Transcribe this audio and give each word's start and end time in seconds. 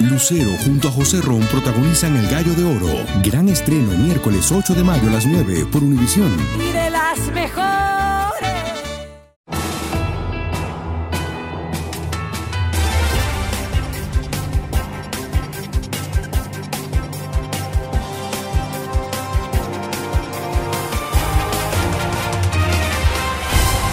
Lucero 0.00 0.50
junto 0.64 0.88
a 0.88 0.90
José 0.90 1.20
Ron 1.20 1.40
protagonizan 1.42 2.16
El 2.16 2.26
Gallo 2.28 2.52
de 2.54 2.64
Oro. 2.64 3.06
Gran 3.22 3.48
estreno 3.48 3.92
miércoles 3.92 4.50
8 4.50 4.74
de 4.74 4.82
mayo 4.82 5.08
a 5.08 5.12
las 5.12 5.24
9 5.24 5.66
por 5.70 5.84
Univisión. 5.84 6.36
Y 6.58 6.72
de 6.72 6.90
las 6.90 7.18
mejores. 7.32 7.64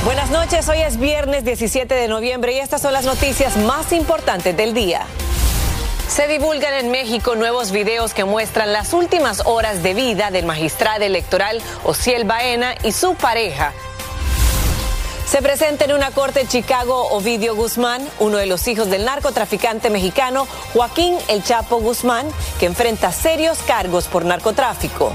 Buenas 0.03 0.31
noches, 0.31 0.67
hoy 0.67 0.79
es 0.79 0.97
viernes 0.97 1.45
17 1.45 1.93
de 1.93 2.07
noviembre 2.07 2.53
y 2.55 2.57
estas 2.57 2.81
son 2.81 2.91
las 2.91 3.05
noticias 3.05 3.55
más 3.55 3.93
importantes 3.93 4.57
del 4.57 4.73
día. 4.73 5.05
Se 6.13 6.27
divulgan 6.27 6.73
en 6.73 6.91
México 6.91 7.35
nuevos 7.35 7.71
videos 7.71 8.13
que 8.13 8.25
muestran 8.25 8.73
las 8.73 8.91
últimas 8.91 9.43
horas 9.45 9.81
de 9.81 9.93
vida 9.93 10.29
del 10.29 10.45
magistrado 10.45 11.05
electoral 11.05 11.61
Ociel 11.85 12.25
Baena 12.25 12.75
y 12.83 12.91
su 12.91 13.15
pareja. 13.15 13.71
Se 15.25 15.41
presenta 15.41 15.85
en 15.85 15.93
una 15.93 16.11
corte 16.11 16.41
en 16.41 16.49
Chicago 16.49 17.07
Ovidio 17.11 17.55
Guzmán, 17.55 18.05
uno 18.19 18.35
de 18.35 18.45
los 18.45 18.67
hijos 18.67 18.89
del 18.89 19.05
narcotraficante 19.05 19.89
mexicano 19.89 20.47
Joaquín 20.73 21.15
El 21.29 21.45
Chapo 21.45 21.77
Guzmán, 21.77 22.27
que 22.59 22.65
enfrenta 22.65 23.13
serios 23.13 23.59
cargos 23.59 24.09
por 24.09 24.25
narcotráfico. 24.25 25.13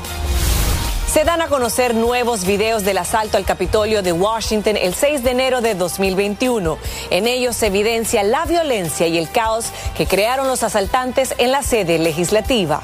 Se 1.16 1.25
dan 1.25 1.41
a 1.41 1.48
conocer 1.48 1.95
nuevos 1.95 2.45
videos 2.45 2.84
del 2.84 2.98
asalto 2.98 3.38
al 3.38 3.47
Capitolio 3.47 4.02
de 4.02 4.12
Washington 4.12 4.77
el 4.77 4.93
6 4.93 5.24
de 5.24 5.30
enero 5.30 5.62
de 5.62 5.74
2021. 5.74 6.77
En 7.09 7.27
ellos 7.27 7.57
se 7.57 7.69
evidencia 7.69 8.23
la 8.23 8.45
violencia 8.45 9.07
y 9.07 9.16
el 9.16 9.30
caos 9.30 9.65
que 9.97 10.07
crearon 10.07 10.47
los 10.47 10.62
asaltantes 10.62 11.34
en 11.38 11.52
la 11.52 11.62
sede 11.62 11.98
legislativa. 11.98 12.83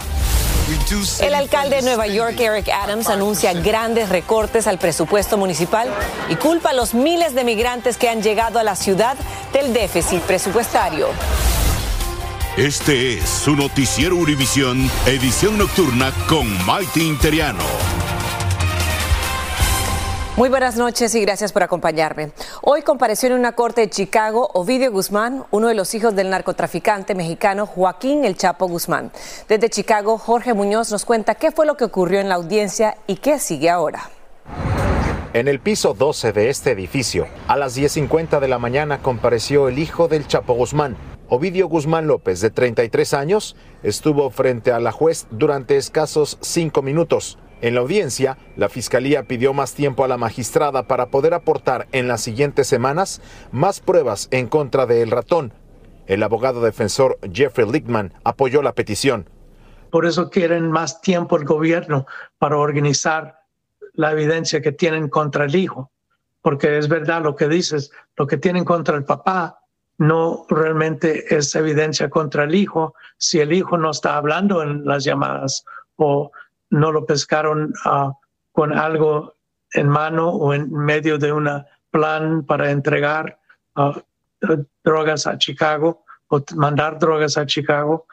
El 1.20 1.34
alcalde 1.34 1.76
de 1.76 1.82
Nueva 1.82 2.06
York, 2.06 2.40
Eric 2.40 2.70
Adams, 2.70 3.10
anuncia 3.10 3.52
grandes 3.52 4.08
recortes 4.08 4.66
al 4.66 4.78
presupuesto 4.78 5.36
municipal 5.36 5.90
y 6.30 6.36
culpa 6.36 6.70
a 6.70 6.72
los 6.72 6.94
miles 6.94 7.34
de 7.34 7.44
migrantes 7.44 7.98
que 7.98 8.08
han 8.08 8.22
llegado 8.22 8.58
a 8.58 8.62
la 8.62 8.76
ciudad 8.76 9.18
del 9.52 9.74
déficit 9.74 10.22
presupuestario. 10.22 11.08
Este 12.56 13.18
es 13.18 13.28
su 13.28 13.54
noticiero 13.54 14.16
Univisión, 14.16 14.90
edición 15.04 15.58
nocturna 15.58 16.14
con 16.30 16.46
Maite 16.64 17.00
Interiano. 17.00 17.91
Muy 20.34 20.48
buenas 20.48 20.76
noches 20.76 21.14
y 21.14 21.20
gracias 21.20 21.52
por 21.52 21.62
acompañarme. 21.62 22.32
Hoy 22.62 22.80
compareció 22.80 23.26
en 23.26 23.34
una 23.34 23.52
corte 23.52 23.82
de 23.82 23.90
Chicago 23.90 24.48
Ovidio 24.54 24.90
Guzmán, 24.90 25.44
uno 25.50 25.68
de 25.68 25.74
los 25.74 25.94
hijos 25.94 26.16
del 26.16 26.30
narcotraficante 26.30 27.14
mexicano 27.14 27.66
Joaquín 27.66 28.24
El 28.24 28.38
Chapo 28.38 28.66
Guzmán. 28.66 29.12
Desde 29.46 29.68
Chicago, 29.68 30.16
Jorge 30.16 30.54
Muñoz 30.54 30.90
nos 30.90 31.04
cuenta 31.04 31.34
qué 31.34 31.52
fue 31.52 31.66
lo 31.66 31.76
que 31.76 31.84
ocurrió 31.84 32.18
en 32.18 32.30
la 32.30 32.36
audiencia 32.36 32.96
y 33.06 33.16
qué 33.16 33.38
sigue 33.38 33.68
ahora. 33.68 34.08
En 35.34 35.48
el 35.48 35.60
piso 35.60 35.92
12 35.92 36.32
de 36.32 36.48
este 36.48 36.70
edificio, 36.70 37.26
a 37.46 37.58
las 37.58 37.76
10.50 37.76 38.40
de 38.40 38.48
la 38.48 38.58
mañana 38.58 39.02
compareció 39.02 39.68
el 39.68 39.78
hijo 39.78 40.08
del 40.08 40.26
Chapo 40.26 40.54
Guzmán. 40.54 40.96
Ovidio 41.28 41.68
Guzmán 41.68 42.06
López, 42.06 42.40
de 42.40 42.48
33 42.48 43.12
años, 43.12 43.54
estuvo 43.82 44.30
frente 44.30 44.72
a 44.72 44.80
la 44.80 44.92
juez 44.92 45.26
durante 45.30 45.76
escasos 45.76 46.38
cinco 46.40 46.80
minutos. 46.80 47.38
En 47.62 47.76
la 47.76 47.80
audiencia, 47.80 48.38
la 48.56 48.68
Fiscalía 48.68 49.22
pidió 49.22 49.54
más 49.54 49.74
tiempo 49.74 50.04
a 50.04 50.08
la 50.08 50.16
magistrada 50.16 50.88
para 50.88 51.06
poder 51.06 51.32
aportar 51.32 51.86
en 51.92 52.08
las 52.08 52.20
siguientes 52.20 52.66
semanas 52.66 53.22
más 53.52 53.78
pruebas 53.78 54.26
en 54.32 54.48
contra 54.48 54.84
de 54.84 55.00
El 55.00 55.12
Ratón. 55.12 55.52
El 56.08 56.24
abogado 56.24 56.60
defensor 56.60 57.20
Jeffrey 57.32 57.70
Lichtman 57.70 58.14
apoyó 58.24 58.62
la 58.62 58.74
petición. 58.74 59.30
Por 59.90 60.06
eso 60.06 60.28
quieren 60.28 60.72
más 60.72 61.00
tiempo 61.02 61.36
el 61.36 61.44
gobierno 61.44 62.04
para 62.36 62.56
organizar 62.56 63.36
la 63.92 64.10
evidencia 64.10 64.60
que 64.60 64.72
tienen 64.72 65.08
contra 65.08 65.44
el 65.44 65.54
hijo. 65.54 65.92
Porque 66.40 66.78
es 66.78 66.88
verdad 66.88 67.22
lo 67.22 67.36
que 67.36 67.46
dices, 67.46 67.92
lo 68.16 68.26
que 68.26 68.38
tienen 68.38 68.64
contra 68.64 68.96
el 68.96 69.04
papá 69.04 69.60
no 69.98 70.46
realmente 70.48 71.32
es 71.32 71.54
evidencia 71.54 72.10
contra 72.10 72.42
el 72.42 72.56
hijo 72.56 72.96
si 73.18 73.38
el 73.38 73.52
hijo 73.52 73.78
no 73.78 73.92
está 73.92 74.16
hablando 74.16 74.64
en 74.64 74.84
las 74.84 75.04
llamadas 75.04 75.64
o 75.94 76.32
no 76.72 76.90
lo 76.90 77.04
pescaron 77.06 77.72
uh, 77.84 78.12
con 78.50 78.72
algo 78.72 79.34
en 79.74 79.88
mano 79.88 80.30
o 80.30 80.54
en 80.54 80.72
medio 80.72 81.18
de 81.18 81.32
un 81.32 81.48
plan 81.90 82.44
para 82.44 82.70
entregar 82.70 83.38
uh, 83.76 83.92
drogas 84.82 85.26
a 85.26 85.38
Chicago 85.38 86.04
o 86.28 86.42
mandar 86.56 86.98
drogas 86.98 87.36
a 87.36 87.46
Chicago. 87.46 88.06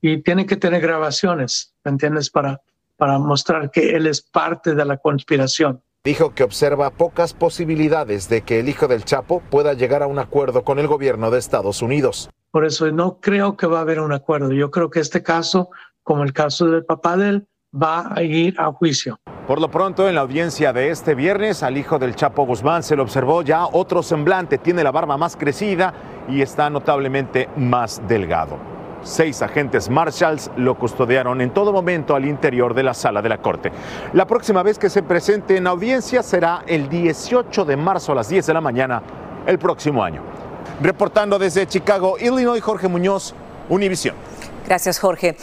Y 0.00 0.22
tiene 0.22 0.46
que 0.46 0.56
tener 0.56 0.80
grabaciones, 0.80 1.74
¿me 1.82 1.90
entiendes? 1.90 2.30
Para, 2.30 2.60
para 2.96 3.18
mostrar 3.18 3.70
que 3.70 3.96
él 3.96 4.06
es 4.06 4.22
parte 4.22 4.74
de 4.74 4.84
la 4.84 4.96
conspiración. 4.96 5.82
Dijo 6.04 6.34
que 6.34 6.44
observa 6.44 6.90
pocas 6.90 7.32
posibilidades 7.32 8.28
de 8.28 8.42
que 8.42 8.60
el 8.60 8.68
hijo 8.68 8.86
del 8.86 9.04
Chapo 9.04 9.40
pueda 9.50 9.72
llegar 9.72 10.02
a 10.02 10.06
un 10.06 10.18
acuerdo 10.18 10.62
con 10.62 10.78
el 10.78 10.86
gobierno 10.86 11.30
de 11.30 11.38
Estados 11.38 11.80
Unidos. 11.80 12.28
Por 12.50 12.64
eso 12.64 12.90
no 12.92 13.18
creo 13.20 13.56
que 13.56 13.66
va 13.66 13.78
a 13.78 13.82
haber 13.82 14.00
un 14.00 14.12
acuerdo. 14.12 14.52
Yo 14.52 14.70
creo 14.70 14.90
que 14.90 15.00
este 15.00 15.22
caso, 15.22 15.70
como 16.02 16.22
el 16.22 16.34
caso 16.34 16.66
del 16.66 16.84
papá 16.84 17.16
de 17.16 17.28
él, 17.30 17.46
va 17.74 18.12
a 18.14 18.22
ir 18.22 18.54
a 18.58 18.72
juicio. 18.72 19.18
Por 19.46 19.60
lo 19.60 19.70
pronto, 19.70 20.08
en 20.08 20.14
la 20.14 20.22
audiencia 20.22 20.72
de 20.72 20.90
este 20.90 21.14
viernes, 21.14 21.62
al 21.62 21.76
hijo 21.76 21.98
del 21.98 22.14
Chapo 22.14 22.46
Guzmán 22.46 22.82
se 22.82 22.96
le 22.96 23.02
observó 23.02 23.42
ya 23.42 23.66
otro 23.66 24.02
semblante, 24.02 24.58
tiene 24.58 24.82
la 24.82 24.90
barba 24.90 25.16
más 25.16 25.36
crecida 25.36 25.92
y 26.28 26.40
está 26.40 26.70
notablemente 26.70 27.48
más 27.56 28.00
delgado. 28.08 28.56
Seis 29.02 29.42
agentes 29.42 29.90
Marshalls 29.90 30.50
lo 30.56 30.78
custodiaron 30.78 31.42
en 31.42 31.52
todo 31.52 31.74
momento 31.74 32.16
al 32.16 32.24
interior 32.24 32.72
de 32.72 32.84
la 32.84 32.94
sala 32.94 33.20
de 33.20 33.28
la 33.28 33.38
corte. 33.38 33.70
La 34.14 34.26
próxima 34.26 34.62
vez 34.62 34.78
que 34.78 34.88
se 34.88 35.02
presente 35.02 35.58
en 35.58 35.66
audiencia 35.66 36.22
será 36.22 36.62
el 36.66 36.88
18 36.88 37.66
de 37.66 37.76
marzo 37.76 38.12
a 38.12 38.14
las 38.14 38.30
10 38.30 38.46
de 38.46 38.54
la 38.54 38.62
mañana 38.62 39.02
el 39.46 39.58
próximo 39.58 40.02
año. 40.02 40.22
Reportando 40.80 41.38
desde 41.38 41.66
Chicago, 41.66 42.16
Illinois, 42.18 42.62
Jorge 42.62 42.88
Muñoz, 42.88 43.34
Univisión. 43.68 44.14
Gracias, 44.66 44.98
Jorge. 44.98 45.36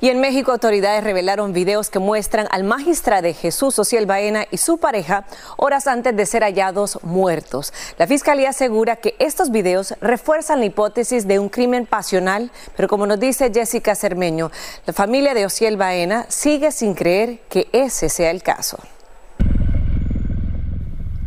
Y 0.00 0.08
en 0.08 0.20
México, 0.20 0.52
autoridades 0.52 1.02
revelaron 1.02 1.52
videos 1.52 1.90
que 1.90 1.98
muestran 1.98 2.46
al 2.52 2.62
magistrado 2.62 3.28
Jesús 3.34 3.76
Ociel 3.78 4.06
Baena 4.06 4.46
y 4.50 4.58
su 4.58 4.78
pareja 4.78 5.24
horas 5.56 5.88
antes 5.88 6.14
de 6.16 6.26
ser 6.26 6.44
hallados 6.44 7.00
muertos. 7.02 7.72
La 7.98 8.06
fiscalía 8.06 8.50
asegura 8.50 8.96
que 8.96 9.16
estos 9.18 9.50
videos 9.50 9.94
refuerzan 10.00 10.60
la 10.60 10.66
hipótesis 10.66 11.26
de 11.26 11.40
un 11.40 11.48
crimen 11.48 11.86
pasional, 11.86 12.52
pero 12.76 12.88
como 12.88 13.06
nos 13.06 13.18
dice 13.18 13.50
Jessica 13.52 13.96
Cermeño, 13.96 14.52
la 14.86 14.92
familia 14.92 15.34
de 15.34 15.46
Ociel 15.46 15.76
Baena 15.76 16.26
sigue 16.28 16.70
sin 16.70 16.94
creer 16.94 17.40
que 17.48 17.66
ese 17.72 18.08
sea 18.08 18.30
el 18.30 18.44
caso. 18.44 18.78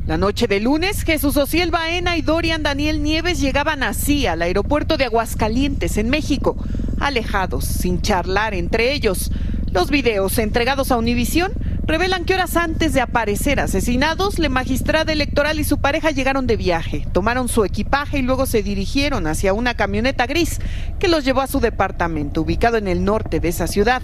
La 0.07 0.17
noche 0.17 0.47
de 0.47 0.59
lunes, 0.59 1.03
Jesús 1.03 1.35
Ociel 1.37 1.71
Baena 1.71 2.17
y 2.17 2.21
Dorian 2.21 2.63
Daniel 2.63 3.03
Nieves 3.03 3.39
llegaban 3.39 3.83
así 3.83 4.25
al 4.25 4.41
aeropuerto 4.41 4.97
de 4.97 5.05
Aguascalientes, 5.05 5.97
en 5.97 6.09
México, 6.09 6.55
alejados, 7.01 7.65
sin 7.65 8.01
charlar 8.01 8.53
entre 8.53 8.93
ellos. 8.93 9.31
Los 9.71 9.89
videos 9.89 10.37
entregados 10.37 10.91
a 10.91 10.97
Univisión 10.97 11.51
revelan 11.85 12.25
que 12.25 12.33
horas 12.33 12.55
antes 12.57 12.93
de 12.93 13.01
aparecer 13.01 13.59
asesinados, 13.59 14.39
la 14.39 14.49
magistrada 14.49 15.11
electoral 15.11 15.59
y 15.59 15.63
su 15.63 15.79
pareja 15.79 16.11
llegaron 16.11 16.47
de 16.47 16.57
viaje, 16.57 17.05
tomaron 17.11 17.47
su 17.47 17.65
equipaje 17.65 18.19
y 18.19 18.21
luego 18.21 18.45
se 18.45 18.63
dirigieron 18.63 19.27
hacia 19.27 19.53
una 19.53 19.73
camioneta 19.73 20.25
gris 20.25 20.59
que 20.99 21.07
los 21.07 21.25
llevó 21.25 21.41
a 21.41 21.47
su 21.47 21.59
departamento, 21.59 22.41
ubicado 22.41 22.77
en 22.77 22.87
el 22.87 23.03
norte 23.03 23.39
de 23.39 23.49
esa 23.49 23.67
ciudad. 23.67 24.01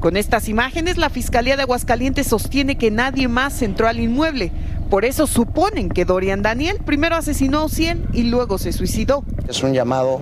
Con 0.00 0.16
estas 0.16 0.48
imágenes, 0.48 0.96
la 0.96 1.10
Fiscalía 1.10 1.56
de 1.56 1.62
Aguascalientes 1.62 2.26
sostiene 2.26 2.78
que 2.78 2.90
nadie 2.90 3.28
más 3.28 3.60
entró 3.60 3.86
al 3.86 4.00
inmueble. 4.00 4.50
Por 4.88 5.04
eso 5.04 5.26
suponen 5.26 5.90
que 5.90 6.06
Dorian 6.06 6.42
Daniel 6.42 6.78
primero 6.84 7.16
asesinó 7.16 7.58
a 7.58 7.64
Ociel 7.64 8.06
y 8.12 8.24
luego 8.24 8.58
se 8.58 8.72
suicidó. 8.72 9.24
Es 9.46 9.62
un 9.62 9.74
llamado 9.74 10.20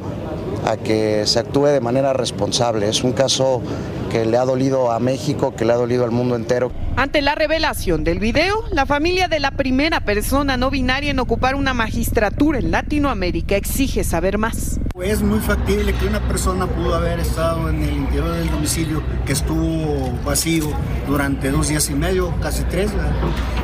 a 0.68 0.76
que 0.76 1.26
se 1.26 1.38
actúe 1.38 1.68
de 1.68 1.80
manera 1.80 2.12
responsable. 2.12 2.88
Es 2.88 3.02
un 3.02 3.12
caso 3.12 3.62
que 4.08 4.24
le 4.24 4.36
ha 4.36 4.44
dolido 4.44 4.90
a 4.90 4.98
México, 5.00 5.54
que 5.54 5.64
le 5.64 5.72
ha 5.72 5.76
dolido 5.76 6.04
al 6.04 6.10
mundo 6.10 6.36
entero. 6.36 6.72
Ante 6.96 7.22
la 7.22 7.34
revelación 7.34 8.04
del 8.04 8.18
video, 8.18 8.64
la 8.72 8.86
familia 8.86 9.28
de 9.28 9.40
la 9.40 9.52
primera 9.52 10.00
persona 10.00 10.56
no 10.56 10.70
binaria 10.70 11.10
en 11.10 11.18
ocupar 11.18 11.54
una 11.54 11.74
magistratura 11.74 12.58
en 12.58 12.70
Latinoamérica 12.70 13.56
exige 13.56 14.04
saber 14.04 14.38
más. 14.38 14.80
Es 15.02 15.22
muy 15.22 15.38
factible 15.38 15.94
que 15.94 16.06
una 16.06 16.20
persona 16.26 16.66
pudo 16.66 16.94
haber 16.94 17.20
estado 17.20 17.68
en 17.68 17.82
el 17.82 17.96
interior 17.96 18.32
del 18.32 18.50
domicilio 18.50 19.02
que 19.24 19.32
estuvo 19.32 20.10
vacío 20.24 20.70
durante 21.06 21.50
dos 21.50 21.68
días 21.68 21.88
y 21.90 21.94
medio, 21.94 22.34
casi 22.40 22.64
tres. 22.64 22.92
¿verdad? 22.92 23.12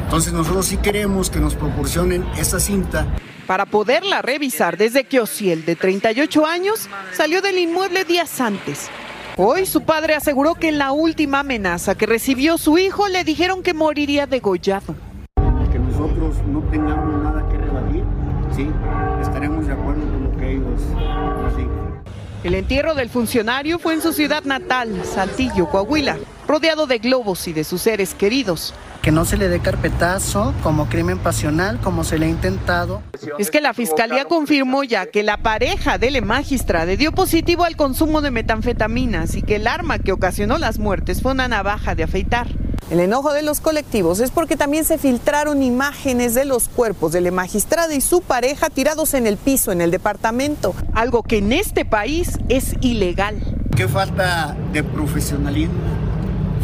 Entonces 0.05 0.33
nosotros 0.33 0.67
sí 0.67 0.77
queremos 0.77 1.31
que 1.31 1.41
nos 1.41 1.55
proporcionen 1.55 2.25
esa 2.39 2.61
cinta 2.61 3.07
para 3.47 3.67
poderla 3.67 4.23
revisar 4.23 4.77
desde 4.77 5.05
que 5.05 5.21
Ociel, 5.21 5.65
de 5.65 5.77
38 5.77 6.47
años, 6.47 6.89
salió 7.13 7.43
del 7.43 7.59
inmueble 7.59 8.05
días 8.05 8.41
antes. 8.41 8.91
Hoy 9.37 9.67
su 9.67 9.81
padre 9.81 10.15
aseguró 10.15 10.55
que 10.55 10.69
en 10.69 10.79
la 10.79 10.93
última 10.93 11.41
amenaza 11.41 11.97
que 11.97 12.07
recibió 12.07 12.57
su 12.57 12.79
hijo 12.79 13.09
le 13.09 13.25
dijeron 13.25 13.65
que 13.65 13.75
moriría 13.75 14.29
degollado. 14.29 14.95
Que 15.73 15.79
nosotros 15.81 16.37
no 16.47 16.63
tengamos 16.71 17.21
nada 17.21 17.49
que 17.49 17.59
rebatir, 17.59 18.05
sí, 18.55 18.71
estaremos 19.21 19.67
de 19.67 19.73
acuerdo 19.73 20.03
con 20.03 20.25
lo 20.25 20.37
que 20.37 20.53
ellos 20.53 20.81
digan. 21.57 22.05
El 22.45 22.55
entierro 22.55 22.95
del 22.95 23.09
funcionario 23.09 23.81
fue 23.81 23.95
en 23.95 24.03
su 24.03 24.13
ciudad 24.13 24.45
natal, 24.45 25.03
Saltillo, 25.05 25.69
Coahuila, 25.69 26.17
rodeado 26.47 26.87
de 26.87 26.99
globos 26.99 27.49
y 27.49 27.53
de 27.53 27.65
sus 27.65 27.83
seres 27.83 28.15
queridos 28.15 28.73
que 29.05 29.13
no 29.13 29.27
se 29.27 29.37
le 29.37 29.51
dé 29.51 29.61
carpetazo 29.61 30.55
como 30.63 30.89
crimen 30.89 31.19
pasional, 31.19 31.79
como 31.79 32.05
se 32.05 32.19
le 32.19 32.25
ha 32.25 32.29
intentado. 32.31 33.03
Es 33.39 33.51
que 33.51 33.61
la 33.61 33.75
fiscalía 33.75 34.25
confirmó 34.25 34.83
ya 34.83 35.05
que 35.05 35.23
la 35.23 35.37
pareja 35.37 35.99
de 35.99 36.11
la 36.11 36.23
magistrada 36.23 36.87
dio 36.97 37.13
positivo 37.13 37.65
al 37.65 37.77
consumo 37.77 38.23
de 38.23 38.31
metanfetaminas 38.31 39.35
y 39.35 39.43
que 39.43 39.57
el 39.57 39.67
arma 39.67 39.99
que 39.99 40.13
ocasionó 40.13 40.57
las 40.57 40.79
muertes 40.79 41.21
fue 41.21 41.33
una 41.33 41.49
navaja 41.49 41.95
de 41.95 42.05
afeitar. 42.05 42.47
El 42.91 42.99
enojo 42.99 43.35
de 43.35 43.43
los 43.43 43.61
colectivos 43.61 44.21
es 44.21 44.31
porque 44.31 44.57
también 44.57 44.87
se 44.87 44.97
filtraron 44.97 45.63
imágenes 45.63 46.33
de 46.33 46.47
los 46.47 46.71
cuerpos 46.71 47.13
de 47.13 47.21
la 47.21 47.31
magistrada 47.31 47.95
y 47.95 48.01
su 48.01 48.23
pareja 48.23 48.71
tirados 48.71 49.13
en 49.13 49.27
el 49.27 49.37
piso 49.37 49.71
en 49.71 49.83
el 49.83 49.91
departamento, 49.91 50.75
algo 50.95 51.23
que 51.23 51.39
en 51.39 51.53
este 51.53 51.85
país 51.85 52.39
es 52.49 52.75
ilegal. 52.81 53.37
Qué 53.77 53.87
falta 53.87 54.57
de 54.73 54.83
profesionalismo, 54.83 55.75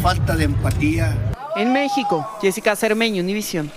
falta 0.01 0.35
de 0.35 0.45
empatía, 0.45 1.30
en 1.55 1.73
México, 1.73 2.27
Jessica 2.41 2.75
Cermeño, 2.75 3.21
Univisión. 3.21 3.71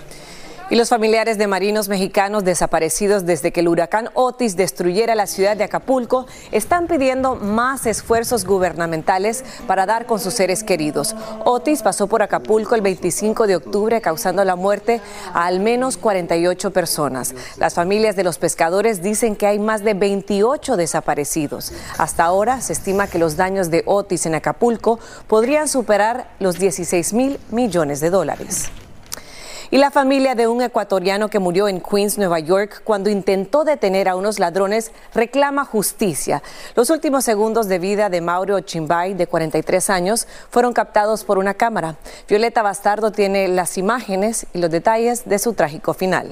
Y 0.67 0.75
los 0.75 0.89
familiares 0.89 1.37
de 1.37 1.45
marinos 1.45 1.89
mexicanos 1.89 2.43
desaparecidos 2.43 3.23
desde 3.23 3.51
que 3.51 3.59
el 3.59 3.67
huracán 3.67 4.09
Otis 4.15 4.57
destruyera 4.57 5.13
la 5.13 5.27
ciudad 5.27 5.55
de 5.55 5.63
Acapulco 5.63 6.25
están 6.51 6.87
pidiendo 6.87 7.35
más 7.35 7.85
esfuerzos 7.85 8.45
gubernamentales 8.45 9.45
para 9.67 9.85
dar 9.85 10.07
con 10.07 10.19
sus 10.19 10.33
seres 10.33 10.63
queridos. 10.63 11.15
Otis 11.43 11.83
pasó 11.83 12.07
por 12.07 12.23
Acapulco 12.23 12.73
el 12.73 12.81
25 12.81 13.45
de 13.45 13.57
octubre 13.57 14.01
causando 14.01 14.43
la 14.43 14.55
muerte 14.55 15.01
a 15.35 15.45
al 15.45 15.59
menos 15.59 15.97
48 15.97 16.71
personas. 16.71 17.35
Las 17.57 17.75
familias 17.75 18.15
de 18.15 18.23
los 18.23 18.39
pescadores 18.39 19.03
dicen 19.03 19.35
que 19.35 19.45
hay 19.45 19.59
más 19.59 19.83
de 19.83 19.93
28 19.93 20.77
desaparecidos. 20.77 21.73
Hasta 21.99 22.23
ahora 22.23 22.59
se 22.61 22.73
estima 22.73 23.05
que 23.05 23.19
los 23.19 23.37
daños 23.37 23.69
de 23.69 23.83
Otis 23.85 24.25
en 24.25 24.33
Acapulco 24.33 24.97
podrían 25.27 25.67
superar 25.67 26.27
los 26.39 26.57
16 26.57 27.13
mil 27.13 27.39
millones 27.51 27.99
de 27.99 28.09
dólares. 28.09 28.71
Y 29.75 29.77
la 29.77 29.91
familia 29.91 30.35
de 30.35 30.47
un 30.47 30.61
ecuatoriano 30.61 31.27
que 31.27 31.37
murió 31.37 31.67
en 31.67 31.81
Queens, 31.81 32.17
Nueva 32.17 32.39
York, 32.39 32.81
cuando 32.85 33.09
intentó 33.09 33.65
detener 33.65 34.07
a 34.07 34.15
unos 34.15 34.39
ladrones, 34.39 34.93
reclama 35.13 35.65
justicia. 35.65 36.41
Los 36.77 36.89
últimos 36.89 37.25
segundos 37.25 37.67
de 37.67 37.77
vida 37.77 38.07
de 38.07 38.21
Mauro 38.21 38.61
Chimbay, 38.61 39.15
de 39.15 39.27
43 39.27 39.89
años, 39.89 40.29
fueron 40.49 40.71
captados 40.71 41.25
por 41.25 41.37
una 41.37 41.55
cámara. 41.55 41.97
Violeta 42.25 42.63
Bastardo 42.63 43.11
tiene 43.11 43.49
las 43.49 43.77
imágenes 43.77 44.47
y 44.53 44.59
los 44.59 44.71
detalles 44.71 45.27
de 45.27 45.39
su 45.39 45.51
trágico 45.51 45.93
final. 45.93 46.31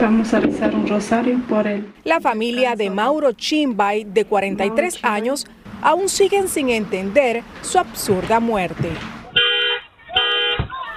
Vamos 0.00 0.32
a 0.32 0.38
rezar 0.38 0.76
un 0.76 0.86
rosario 0.86 1.42
por 1.48 1.66
él. 1.66 1.92
La 2.04 2.20
familia 2.20 2.76
de 2.76 2.88
Mauro 2.88 3.32
Chimbay, 3.32 4.04
de 4.04 4.26
43 4.26 5.00
años, 5.02 5.44
aún 5.82 6.08
siguen 6.08 6.46
sin 6.46 6.70
entender 6.70 7.42
su 7.62 7.80
absurda 7.80 8.38
muerte. 8.38 8.90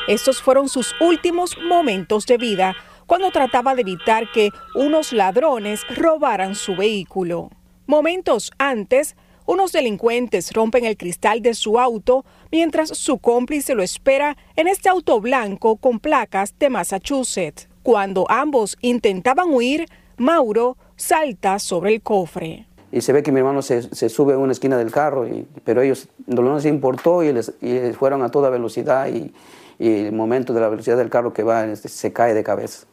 Estos 0.07 0.41
fueron 0.41 0.69
sus 0.69 0.95
últimos 1.01 1.57
momentos 1.67 2.25
de 2.25 2.37
vida 2.37 2.75
cuando 3.07 3.29
trataba 3.29 3.75
de 3.75 3.81
evitar 3.81 4.31
que 4.31 4.51
unos 4.73 5.11
ladrones 5.11 5.81
robaran 5.95 6.55
su 6.55 6.77
vehículo. 6.77 7.49
Momentos 7.87 8.51
antes, 8.57 9.17
unos 9.45 9.73
delincuentes 9.73 10.53
rompen 10.53 10.85
el 10.85 10.95
cristal 10.95 11.41
de 11.41 11.53
su 11.53 11.77
auto 11.77 12.23
mientras 12.53 12.97
su 12.97 13.17
cómplice 13.17 13.75
lo 13.75 13.83
espera 13.83 14.37
en 14.55 14.69
este 14.69 14.87
auto 14.87 15.19
blanco 15.19 15.75
con 15.75 15.99
placas 15.99 16.57
de 16.57 16.69
Massachusetts. 16.69 17.67
Cuando 17.83 18.25
ambos 18.29 18.77
intentaban 18.79 19.49
huir, 19.49 19.87
Mauro 20.15 20.77
salta 20.95 21.59
sobre 21.59 21.95
el 21.95 22.01
cofre. 22.01 22.65
Y 22.93 23.01
se 23.01 23.11
ve 23.11 23.23
que 23.23 23.33
mi 23.33 23.39
hermano 23.39 23.61
se, 23.61 23.81
sube 24.09 24.35
a 24.35 24.37
una 24.37 24.53
esquina 24.53 24.77
del 24.77 24.91
carro, 24.91 25.27
pero 25.65 25.81
ellos 25.81 26.07
no 26.25 26.55
les 26.55 26.65
importó 26.65 27.23
y, 27.23 27.33
les, 27.33 27.53
y 27.61 27.91
fueron 27.91 28.23
a 28.23 28.29
toda 28.29 28.49
velocidad 28.49 29.07
y, 29.09 29.33
y 29.79 30.05
el 30.05 30.13
momento 30.13 30.53
de 30.53 30.61
la 30.61 30.69
velocidad 30.69 30.97
del 30.97 31.09
carro 31.09 31.33
que 31.33 31.43
va 31.43 31.65
este, 31.65 31.89
se 31.89 32.13
cae 32.13 32.33
de 32.33 32.43
cabeza 32.43 32.85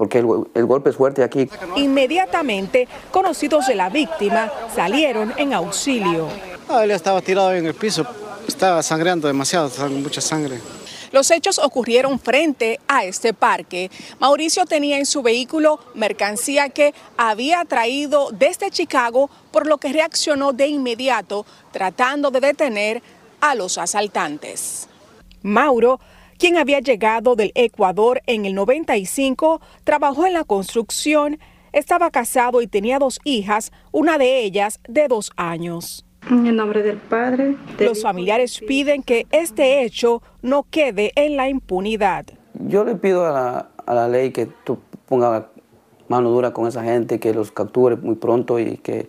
porque 0.00 0.16
el, 0.16 0.64
golpe 0.64 0.88
es 0.88 0.96
fuerte 0.96 1.22
aquí. 1.22 1.46
Inmediatamente, 1.76 2.88
conocidos 3.10 3.66
de 3.66 3.74
la 3.74 3.90
víctima 3.90 4.50
salieron 4.74 5.30
en 5.36 5.52
auxilio. 5.52 6.26
Ah, 6.70 6.84
él 6.84 6.90
estaba 6.92 7.20
tirado 7.20 7.52
en 7.52 7.66
el 7.66 7.74
piso, 7.74 8.06
estaba 8.48 8.82
sangrando 8.82 9.28
demasiado, 9.28 9.68
mucha 9.90 10.22
sangre. 10.22 10.58
Los 11.12 11.30
hechos 11.30 11.58
ocurrieron 11.58 12.18
frente 12.18 12.80
a 12.88 13.04
este 13.04 13.34
parque. 13.34 13.90
Mauricio 14.18 14.64
tenía 14.64 14.96
en 14.96 15.04
su 15.04 15.20
vehículo 15.20 15.78
mercancía 15.94 16.70
que 16.70 16.94
había 17.18 17.62
traído 17.66 18.30
desde 18.32 18.70
Chicago, 18.70 19.28
por 19.50 19.66
lo 19.66 19.76
que 19.76 19.92
reaccionó 19.92 20.54
de 20.54 20.68
inmediato 20.68 21.44
tratando 21.72 22.30
de 22.30 22.40
detener 22.40 23.02
a 23.42 23.54
los 23.54 23.76
asaltantes. 23.76 24.88
Mauro 25.42 26.00
quien 26.40 26.56
había 26.56 26.80
llegado 26.80 27.36
del 27.36 27.52
Ecuador 27.54 28.22
en 28.26 28.46
el 28.46 28.54
95, 28.54 29.60
trabajó 29.84 30.26
en 30.26 30.32
la 30.32 30.44
construcción, 30.44 31.38
estaba 31.72 32.10
casado 32.10 32.62
y 32.62 32.66
tenía 32.66 32.98
dos 32.98 33.20
hijas, 33.24 33.72
una 33.92 34.16
de 34.16 34.42
ellas 34.42 34.80
de 34.88 35.06
dos 35.06 35.32
años. 35.36 36.06
En 36.30 36.56
nombre 36.56 36.82
del 36.82 36.96
Padre. 36.96 37.56
Los 37.78 38.02
familiares 38.02 38.58
piden 38.66 39.02
que 39.02 39.26
este 39.30 39.84
hecho 39.84 40.22
no 40.40 40.64
quede 40.70 41.12
en 41.14 41.36
la 41.36 41.50
impunidad. 41.50 42.24
Yo 42.54 42.84
le 42.84 42.94
pido 42.94 43.26
a 43.26 43.68
la, 43.86 44.08
ley 44.08 44.30
que 44.30 44.46
tú 44.64 44.78
ponga 45.06 45.50
mano 46.08 46.30
dura 46.30 46.54
con 46.54 46.66
esa 46.66 46.82
gente, 46.82 47.20
que 47.20 47.34
los 47.34 47.52
capture 47.52 47.96
muy 47.96 48.14
pronto 48.14 48.58
y 48.58 48.78
que, 48.78 49.08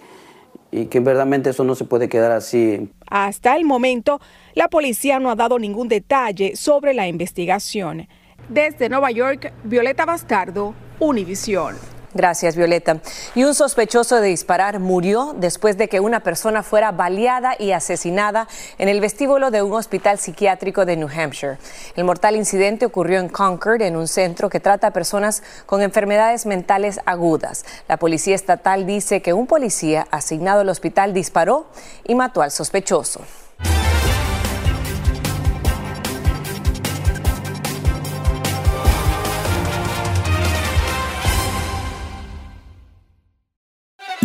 y 0.72 0.86
que 0.86 1.00
verdaderamente 1.00 1.50
eso 1.50 1.64
no 1.64 1.76
se 1.76 1.86
puede 1.86 2.10
quedar 2.10 2.32
así. 2.32 2.90
Hasta 3.08 3.56
el 3.56 3.66
momento, 3.66 4.20
la 4.54 4.70
policía 4.70 5.20
no 5.20 5.30
ha 5.30 5.36
dado 5.36 5.60
ningún 5.60 5.88
detalle 5.88 6.56
sobre 6.56 6.94
la 6.94 7.08
investigación. 7.08 8.08
Desde 8.50 8.90
Nueva 8.90 9.12
York, 9.12 9.54
Violeta 9.64 10.06
Bastardo, 10.06 10.74
Univisión. 11.00 11.76
Gracias, 12.14 12.58
Violeta. 12.58 12.98
Y 13.36 13.46
un 13.46 13.56
sospechoso 13.56 14.20
de 14.20 14.28
disparar 14.28 14.80
murió 14.80 15.34
después 15.38 15.78
de 15.78 15.88
que 15.88 16.02
una 16.02 16.20
persona 16.20 16.62
fuera 16.62 16.92
baleada 16.92 17.56
y 17.58 17.72
asesinada 17.72 18.48
en 18.78 18.90
el 18.90 19.00
vestíbulo 19.00 19.50
de 19.50 19.62
un 19.62 19.74
hospital 19.74 20.20
psiquiátrico 20.20 20.86
de 20.86 20.98
New 20.98 21.08
Hampshire. 21.08 21.58
El 21.96 22.04
mortal 22.04 22.36
incidente 22.36 22.86
ocurrió 22.86 23.20
en 23.20 23.30
Concord, 23.30 23.82
en 23.82 23.96
un 23.96 24.10
centro 24.10 24.50
que 24.50 24.60
trata 24.60 24.88
a 24.88 24.92
personas 24.92 25.42
con 25.66 25.82
enfermedades 25.82 26.46
mentales 26.46 27.00
agudas. 27.06 27.64
La 27.88 27.98
policía 27.98 28.36
estatal 28.36 28.86
dice 28.86 29.22
que 29.22 29.34
un 29.34 29.48
policía 29.48 30.08
asignado 30.12 30.62
al 30.62 30.70
hospital 30.70 31.14
disparó 31.14 31.68
y 32.04 32.16
mató 32.16 32.42
al 32.42 32.52
sospechoso. 32.52 33.22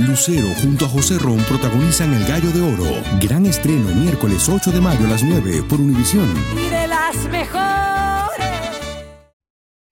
Lucero 0.07 0.49
junto 0.63 0.85
a 0.85 0.89
José 0.89 1.19
Ron 1.19 1.39
protagonizan 1.49 2.15
El 2.15 2.25
Gallo 2.27 2.51
de 2.51 2.63
Oro. 2.63 3.03
Gran 3.21 3.45
estreno 3.45 3.89
miércoles 3.89 4.49
8 4.49 4.71
de 4.71 4.81
mayo 4.81 5.05
a 5.05 5.11
las 5.11 5.25
9 5.25 5.65
por 5.69 5.81
Univisión. 5.81 6.33
Y 6.57 6.71
de 6.71 6.87
las 6.87 7.17
mejores. 7.29 7.67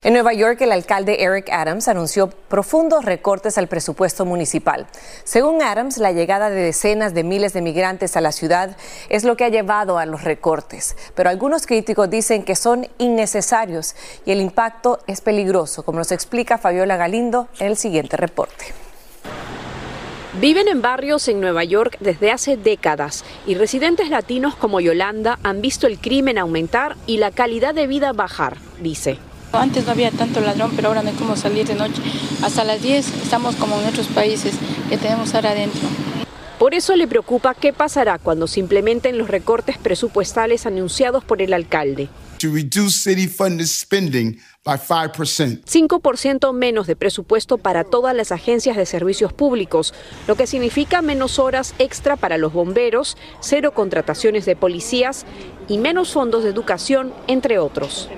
En 0.02 0.12
Nueva 0.12 0.32
York, 0.34 0.60
el 0.60 0.70
alcalde 0.70 1.24
Eric 1.24 1.48
Adams 1.50 1.88
anunció 1.88 2.28
profundos 2.28 3.04
recortes 3.04 3.58
al 3.58 3.68
presupuesto 3.68 4.24
municipal. 4.24 4.86
Según 5.24 5.62
Adams, 5.62 5.98
la 5.98 6.12
llegada 6.12 6.48
de 6.48 6.62
decenas 6.62 7.14
de 7.14 7.24
miles 7.24 7.52
de 7.52 7.62
migrantes 7.62 8.16
a 8.16 8.20
la 8.20 8.30
ciudad 8.30 8.76
es 9.08 9.24
lo 9.24 9.36
que 9.36 9.44
ha 9.44 9.48
llevado 9.48 9.98
a 9.98 10.06
los 10.06 10.22
recortes. 10.22 10.94
Pero 11.16 11.30
algunos 11.30 11.66
críticos 11.66 12.08
dicen 12.08 12.44
que 12.44 12.54
son 12.54 12.86
innecesarios 12.98 13.96
y 14.26 14.30
el 14.30 14.40
impacto 14.40 15.00
es 15.06 15.22
peligroso, 15.22 15.82
como 15.82 15.98
nos 15.98 16.12
explica 16.12 16.58
Fabiola 16.58 16.96
Galindo 16.96 17.48
en 17.58 17.68
el 17.68 17.76
siguiente 17.76 18.16
reporte. 18.16 18.83
Viven 20.40 20.66
en 20.66 20.82
barrios 20.82 21.28
en 21.28 21.40
Nueva 21.40 21.62
York 21.62 21.96
desde 22.00 22.32
hace 22.32 22.56
décadas 22.56 23.24
y 23.46 23.54
residentes 23.54 24.10
latinos 24.10 24.56
como 24.56 24.80
Yolanda 24.80 25.38
han 25.44 25.60
visto 25.60 25.86
el 25.86 25.98
crimen 25.98 26.38
aumentar 26.38 26.96
y 27.06 27.18
la 27.18 27.30
calidad 27.30 27.72
de 27.72 27.86
vida 27.86 28.12
bajar, 28.12 28.56
dice. 28.80 29.18
Antes 29.52 29.86
no 29.86 29.92
había 29.92 30.10
tanto 30.10 30.40
ladrón, 30.40 30.72
pero 30.74 30.88
ahora 30.88 31.02
no 31.02 31.10
hay 31.10 31.14
como 31.14 31.36
salir 31.36 31.64
de 31.68 31.76
noche. 31.76 32.02
Hasta 32.42 32.64
las 32.64 32.82
10 32.82 33.22
estamos 33.22 33.54
como 33.54 33.80
en 33.80 33.86
otros 33.86 34.08
países 34.08 34.56
que 34.88 34.98
tenemos 34.98 35.32
ahora 35.36 35.52
adentro. 35.52 35.82
Por 36.58 36.74
eso 36.74 36.96
le 36.96 37.06
preocupa 37.06 37.54
qué 37.54 37.72
pasará 37.72 38.18
cuando 38.18 38.48
se 38.48 38.58
implementen 38.58 39.18
los 39.18 39.28
recortes 39.28 39.78
presupuestales 39.78 40.66
anunciados 40.66 41.22
por 41.22 41.42
el 41.42 41.52
alcalde. 41.52 42.08
5% 45.66 46.52
menos 46.54 46.86
de 46.86 46.96
presupuesto 46.96 47.58
para 47.58 47.84
todas 47.84 48.14
las 48.14 48.32
agencias 48.32 48.76
de 48.76 48.86
servicios 48.86 49.32
públicos, 49.32 49.92
lo 50.26 50.36
que 50.36 50.46
significa 50.46 51.02
menos 51.02 51.38
horas 51.38 51.74
extra 51.78 52.16
para 52.16 52.38
los 52.38 52.52
bomberos, 52.52 53.16
cero 53.40 53.74
contrataciones 53.74 54.46
de 54.46 54.56
policías 54.56 55.26
y 55.68 55.78
menos 55.78 56.12
fondos 56.12 56.44
de 56.44 56.50
educación, 56.50 57.12
entre 57.26 57.58
otros. 57.58 58.08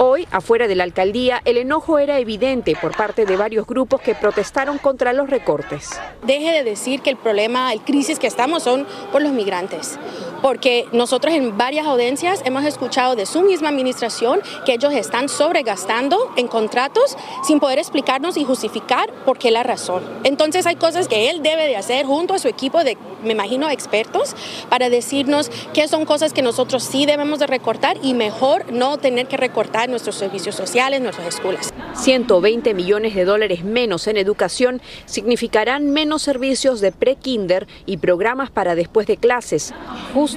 Hoy, 0.00 0.28
afuera 0.30 0.68
de 0.68 0.76
la 0.76 0.84
alcaldía, 0.84 1.42
el 1.44 1.56
enojo 1.56 1.98
era 1.98 2.20
evidente 2.20 2.76
por 2.80 2.96
parte 2.96 3.26
de 3.26 3.36
varios 3.36 3.66
grupos 3.66 4.00
que 4.00 4.14
protestaron 4.14 4.78
contra 4.78 5.12
los 5.12 5.28
recortes. 5.28 5.90
Deje 6.24 6.52
de 6.52 6.62
decir 6.62 7.00
que 7.00 7.10
el 7.10 7.16
problema, 7.16 7.72
el 7.72 7.80
crisis 7.80 8.20
que 8.20 8.28
estamos 8.28 8.62
son 8.62 8.86
por 9.10 9.22
los 9.22 9.32
migrantes, 9.32 9.98
porque 10.42 10.86
nosotros 10.92 11.34
en 11.34 11.56
varias 11.56 11.86
audiencias 11.86 12.42
hemos 12.44 12.64
escuchado 12.64 13.16
de 13.16 13.26
su 13.26 13.42
misma 13.42 13.68
administración 13.68 14.40
que 14.64 14.74
ellos 14.74 14.92
están 14.92 15.28
sobregastando 15.28 16.32
en 16.36 16.48
contratos 16.48 17.16
sin 17.42 17.60
poder 17.60 17.78
explicarnos 17.78 18.36
y 18.36 18.44
justificar 18.44 19.12
por 19.24 19.38
qué 19.38 19.50
la 19.50 19.62
razón. 19.62 20.02
Entonces 20.24 20.66
hay 20.66 20.76
cosas 20.76 21.08
que 21.08 21.30
él 21.30 21.42
debe 21.42 21.66
de 21.66 21.76
hacer 21.76 22.06
junto 22.06 22.34
a 22.34 22.38
su 22.38 22.48
equipo 22.48 22.84
de, 22.84 22.96
me 23.22 23.32
imagino, 23.32 23.68
expertos 23.70 24.34
para 24.68 24.90
decirnos 24.90 25.50
qué 25.72 25.88
son 25.88 26.04
cosas 26.04 26.32
que 26.32 26.42
nosotros 26.42 26.82
sí 26.82 27.06
debemos 27.06 27.38
de 27.38 27.46
recortar 27.46 27.96
y 28.02 28.14
mejor 28.14 28.72
no 28.72 28.98
tener 28.98 29.26
que 29.26 29.36
recortar 29.36 29.88
nuestros 29.88 30.16
servicios 30.16 30.54
sociales, 30.54 31.00
nuestras 31.00 31.28
escuelas. 31.28 31.72
120 31.94 32.74
millones 32.74 33.14
de 33.14 33.24
dólares 33.24 33.64
menos 33.64 34.06
en 34.06 34.16
educación 34.16 34.80
significarán 35.06 35.90
menos 35.90 36.22
servicios 36.22 36.80
de 36.80 36.92
pre-kinder 36.92 37.66
y 37.86 37.96
programas 37.96 38.50
para 38.50 38.74
después 38.74 39.06
de 39.06 39.16
clases, 39.16 39.74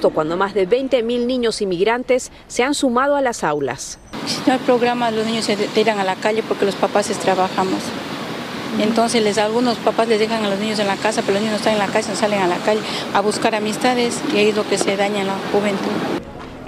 cuando 0.00 0.36
más 0.36 0.54
de 0.54 0.66
20 0.66 1.02
mil 1.02 1.26
niños 1.26 1.60
inmigrantes 1.60 2.30
se 2.48 2.62
han 2.62 2.74
sumado 2.74 3.16
a 3.16 3.20
las 3.20 3.44
aulas. 3.44 3.98
Si 4.26 4.40
no 4.46 4.54
hay 4.54 4.58
programa, 4.60 5.10
los 5.10 5.26
niños 5.26 5.44
se 5.44 5.56
tiran 5.56 5.98
a 5.98 6.04
la 6.04 6.16
calle 6.16 6.42
porque 6.42 6.64
los 6.64 6.74
papás 6.74 7.08
trabajamos. 7.18 7.80
Entonces 8.78 9.22
les, 9.22 9.36
algunos 9.38 9.76
papás 9.78 10.08
les 10.08 10.18
dejan 10.18 10.44
a 10.44 10.48
los 10.48 10.58
niños 10.58 10.78
en 10.78 10.86
la 10.86 10.96
casa, 10.96 11.20
pero 11.20 11.34
los 11.34 11.42
niños 11.42 11.52
no 11.52 11.58
están 11.58 11.74
en 11.74 11.78
la 11.78 11.88
casa, 11.88 12.16
salen 12.16 12.40
a 12.40 12.46
la 12.46 12.56
calle 12.56 12.80
a 13.12 13.20
buscar 13.20 13.54
amistades 13.54 14.20
y 14.34 14.38
ahí 14.38 14.48
es 14.48 14.56
lo 14.56 14.66
que 14.66 14.78
se 14.78 14.96
daña 14.96 15.20
en 15.20 15.26
la 15.26 15.36
juventud. 15.52 16.21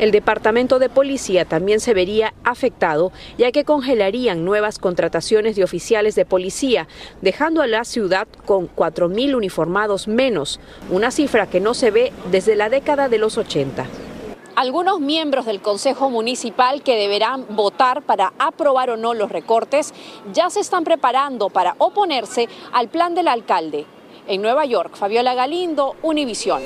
El 0.05 0.11
departamento 0.11 0.79
de 0.79 0.91
policía 0.91 1.47
también 1.47 1.81
se 1.81 1.95
vería 1.95 2.35
afectado, 2.45 3.11
ya 3.39 3.53
que 3.53 3.65
congelarían 3.65 4.45
nuevas 4.45 4.79
contrataciones 4.79 5.57
de 5.57 5.65
oficiales 5.65 6.15
de 6.15 6.27
policía, 6.27 6.89
dejando 7.23 7.63
a 7.63 7.67
la 7.67 7.85
ciudad 7.85 8.29
con 8.45 8.69
4.000 8.69 9.35
uniformados 9.35 10.07
menos, 10.07 10.61
una 10.91 11.11
cifra 11.11 11.47
que 11.47 11.59
no 11.59 11.73
se 11.73 11.91
ve 11.91 12.13
desde 12.31 12.55
la 12.55 12.69
década 12.69 13.09
de 13.09 13.17
los 13.17 13.39
80. 13.39 13.87
Algunos 14.57 15.01
miembros 15.01 15.47
del 15.47 15.63
Consejo 15.63 16.11
Municipal 16.11 16.83
que 16.83 16.97
deberán 16.97 17.47
votar 17.57 18.03
para 18.03 18.35
aprobar 18.39 18.91
o 18.91 18.99
no 18.99 19.15
los 19.15 19.33
recortes 19.33 19.95
ya 20.35 20.51
se 20.51 20.61
están 20.61 20.85
preparando 20.85 21.49
para 21.49 21.77
oponerse 21.79 22.51
al 22.75 22.89
plan 22.89 23.15
del 23.15 23.29
alcalde. 23.29 23.87
En 24.27 24.43
Nueva 24.43 24.67
York, 24.67 24.97
Fabiola 24.97 25.33
Galindo, 25.33 25.97
Univisión. 26.03 26.63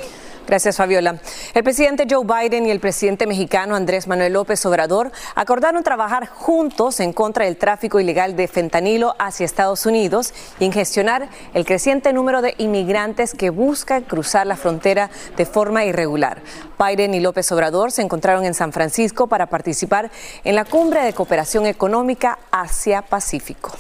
Gracias, 0.49 0.79
Fabiola. 0.79 1.19
El 1.53 1.63
presidente 1.63 2.07
Joe 2.09 2.25
Biden 2.25 2.65
y 2.65 2.71
el 2.71 2.81
presidente 2.81 3.27
mexicano 3.27 3.77
Andrés 3.77 4.07
Manuel 4.07 4.33
López 4.33 4.65
Obrador 4.65 5.13
acordaron 5.35 5.85
trabajar 5.85 6.27
juntos 6.27 7.01
en 7.01 7.13
contra 7.13 7.45
del 7.45 7.59
tráfico 7.59 8.01
ilegal 8.01 8.35
de 8.35 8.49
fentanilo 8.49 9.15
hacia 9.19 9.45
Estados 9.45 9.85
Unidos 9.85 10.33
y 10.59 10.65
en 10.65 10.73
gestionar 10.73 11.29
el 11.53 11.67
creciente 11.67 12.15
número 12.15 12.41
de 12.41 12.55
inmigrantes 12.57 13.35
que 13.35 13.51
buscan 13.51 14.05
cruzar 14.05 14.47
la 14.47 14.57
frontera 14.57 15.11
de 15.37 15.45
forma 15.45 15.85
irregular. 15.85 16.41
Biden 16.79 17.13
y 17.13 17.21
López 17.21 17.53
Obrador 17.53 17.93
se 17.93 18.01
encontraron 18.01 18.47
en 18.47 18.55
San 18.55 18.73
Francisco 18.73 19.27
para 19.27 19.51
participar 19.51 20.11
en 20.45 20.55
la 20.55 20.65
cumbre 20.65 21.03
de 21.03 21.13
cooperación 21.13 21.67
económica 21.67 22.39
Asia-Pacífico. 22.51 23.73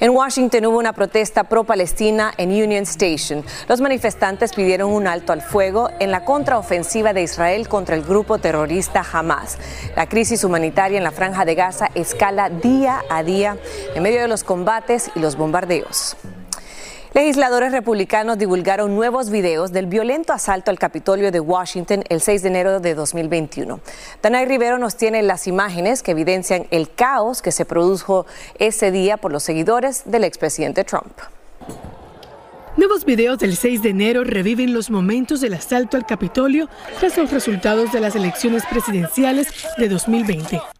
En 0.00 0.12
Washington 0.12 0.64
hubo 0.64 0.78
una 0.78 0.94
protesta 0.94 1.44
pro-palestina 1.44 2.32
en 2.38 2.48
Union 2.50 2.84
Station. 2.84 3.44
Los 3.68 3.82
manifestantes 3.82 4.54
pidieron 4.54 4.90
un 4.90 5.06
alto 5.06 5.34
al 5.34 5.42
fuego 5.42 5.90
en 5.98 6.10
la 6.10 6.24
contraofensiva 6.24 7.12
de 7.12 7.22
Israel 7.22 7.68
contra 7.68 7.96
el 7.96 8.02
grupo 8.02 8.38
terrorista 8.38 9.04
Hamas. 9.12 9.58
La 9.96 10.08
crisis 10.08 10.42
humanitaria 10.42 10.96
en 10.96 11.04
la 11.04 11.10
franja 11.10 11.44
de 11.44 11.54
Gaza 11.54 11.90
escala 11.94 12.48
día 12.48 13.02
a 13.10 13.22
día 13.22 13.58
en 13.94 14.02
medio 14.02 14.22
de 14.22 14.28
los 14.28 14.42
combates 14.42 15.10
y 15.14 15.20
los 15.20 15.36
bombardeos. 15.36 16.16
Legisladores 17.12 17.72
republicanos 17.72 18.38
divulgaron 18.38 18.94
nuevos 18.94 19.30
videos 19.30 19.72
del 19.72 19.86
violento 19.86 20.32
asalto 20.32 20.70
al 20.70 20.78
Capitolio 20.78 21.32
de 21.32 21.40
Washington 21.40 22.04
el 22.08 22.20
6 22.20 22.42
de 22.42 22.48
enero 22.48 22.78
de 22.78 22.94
2021. 22.94 23.80
Danay 24.22 24.46
Rivero 24.46 24.78
nos 24.78 24.96
tiene 24.96 25.20
las 25.22 25.48
imágenes 25.48 26.04
que 26.04 26.12
evidencian 26.12 26.68
el 26.70 26.88
caos 26.88 27.42
que 27.42 27.50
se 27.50 27.64
produjo 27.64 28.26
ese 28.60 28.92
día 28.92 29.16
por 29.16 29.32
los 29.32 29.42
seguidores 29.42 30.04
del 30.04 30.22
expresidente 30.22 30.84
Trump. 30.84 31.18
Nuevos 32.76 33.04
videos 33.04 33.40
del 33.40 33.56
6 33.56 33.82
de 33.82 33.90
enero 33.90 34.22
reviven 34.22 34.72
los 34.72 34.88
momentos 34.88 35.40
del 35.40 35.54
asalto 35.54 35.96
al 35.96 36.06
Capitolio 36.06 36.68
tras 37.00 37.18
los 37.18 37.32
resultados 37.32 37.90
de 37.90 37.98
las 37.98 38.14
elecciones 38.14 38.62
presidenciales 38.70 39.48
de 39.78 39.88
2020. 39.88 40.79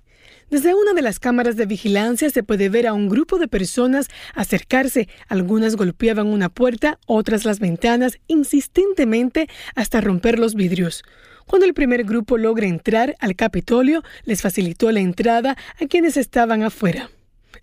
Desde 0.51 0.75
una 0.75 0.95
de 0.95 1.03
las 1.03 1.21
cámaras 1.21 1.55
de 1.55 1.65
vigilancia 1.65 2.29
se 2.29 2.43
puede 2.43 2.69
ver 2.69 2.89
a 2.89 2.93
un 2.93 3.09
grupo 3.09 3.39
de 3.39 3.47
personas 3.47 4.09
acercarse. 4.35 5.09
Algunas 5.29 5.77
golpeaban 5.77 6.27
una 6.27 6.49
puerta, 6.49 6.99
otras 7.07 7.45
las 7.45 7.61
ventanas, 7.61 8.19
insistentemente 8.27 9.49
hasta 9.77 10.01
romper 10.01 10.41
los 10.41 10.57
vidrios. 10.57 11.05
Cuando 11.47 11.67
el 11.67 11.75
primer 11.75 12.03
grupo 12.03 12.37
logra 12.37 12.67
entrar 12.67 13.15
al 13.21 13.37
Capitolio, 13.37 14.03
les 14.25 14.43
facilitó 14.43 14.91
la 14.91 14.99
entrada 14.99 15.57
a 15.81 15.87
quienes 15.87 16.17
estaban 16.17 16.65
afuera. 16.65 17.11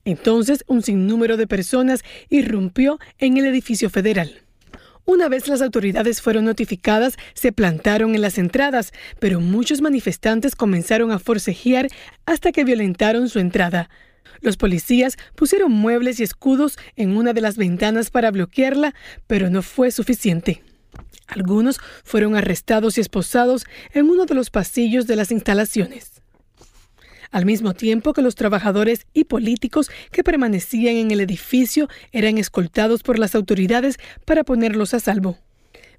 Entonces, 0.06 0.64
un 0.68 0.82
sinnúmero 0.82 1.36
de 1.36 1.46
personas 1.46 2.04
irrumpió 2.30 3.00
en 3.18 3.36
el 3.36 3.48
edificio 3.48 3.90
federal. 3.90 4.47
Una 5.10 5.30
vez 5.30 5.48
las 5.48 5.62
autoridades 5.62 6.22
fueron 6.22 6.44
notificadas, 6.44 7.16
se 7.34 7.54
plantaron 7.54 8.14
en 8.14 8.20
las 8.20 8.38
entradas, 8.38 8.92
pero 9.20 9.40
muchos 9.40 9.80
manifestantes 9.80 10.54
comenzaron 10.54 11.12
a 11.12 11.18
forcejear 11.18 11.88
hasta 12.26 12.52
que 12.52 12.66
violentaron 12.66 13.30
su 13.30 13.40
entrada. 13.40 13.90
Los 14.42 14.58
policías 14.58 15.16
pusieron 15.34 15.72
muebles 15.72 16.20
y 16.20 16.24
escudos 16.24 16.78
en 16.98 17.16
una 17.16 17.32
de 17.32 17.40
las 17.40 17.56
ventanas 17.56 18.10
para 18.10 18.32
bloquearla, 18.32 18.96
pero 19.28 19.50
no 19.50 19.62
fue 19.62 19.92
suficiente. 19.92 20.62
Algunos 21.26 21.80
fueron 22.04 22.36
arrestados 22.36 22.98
y 22.98 23.02
esposados 23.02 23.66
en 23.94 24.10
uno 24.10 24.26
de 24.26 24.36
los 24.36 24.50
pasillos 24.50 25.08
de 25.08 25.16
las 25.16 25.32
instalaciones 25.32 26.17
al 27.32 27.46
mismo 27.46 27.74
tiempo 27.74 28.14
que 28.14 28.22
los 28.22 28.36
trabajadores 28.36 29.06
y 29.14 29.26
políticos 29.26 29.90
que 30.12 30.24
permanecían 30.24 30.96
en 30.96 31.12
el 31.12 31.22
edificio 31.22 31.88
eran 32.12 32.38
escoltados 32.38 33.04
por 33.04 33.20
las 33.20 33.36
autoridades 33.36 33.98
para 34.26 34.44
ponerlos 34.44 34.94
a 34.94 35.00
salvo. 35.00 35.38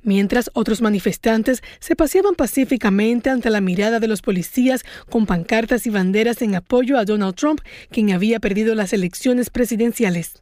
Mientras 0.02 0.50
otros 0.54 0.80
manifestantes 0.80 1.62
se 1.80 1.96
paseaban 1.96 2.34
pacíficamente 2.34 3.30
ante 3.30 3.50
la 3.50 3.60
mirada 3.60 3.98
de 3.98 4.08
los 4.08 4.22
policías 4.22 4.84
con 5.10 5.26
pancartas 5.26 5.86
y 5.86 5.90
banderas 5.90 6.40
en 6.42 6.54
apoyo 6.54 6.98
a 6.98 7.04
Donald 7.04 7.34
Trump, 7.34 7.60
quien 7.90 8.12
había 8.12 8.38
perdido 8.38 8.74
las 8.74 8.92
elecciones 8.92 9.50
presidenciales. 9.50 10.34